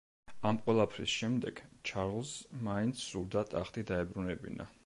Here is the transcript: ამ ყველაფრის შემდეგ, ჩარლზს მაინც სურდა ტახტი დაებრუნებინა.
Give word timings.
ამ 0.51 0.57
ყველაფრის 0.67 1.11
შემდეგ, 1.17 1.61
ჩარლზს 1.91 2.49
მაინც 2.69 3.07
სურდა 3.11 3.47
ტახტი 3.55 3.89
დაებრუნებინა. 3.93 4.71